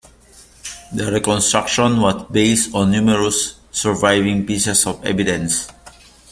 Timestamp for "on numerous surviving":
2.73-4.47